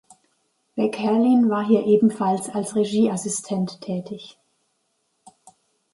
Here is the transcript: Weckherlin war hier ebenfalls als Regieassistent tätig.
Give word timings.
Weckherlin 0.75 1.47
war 1.51 1.63
hier 1.63 1.85
ebenfalls 1.85 2.49
als 2.49 2.75
Regieassistent 2.75 3.81
tätig. 3.81 4.39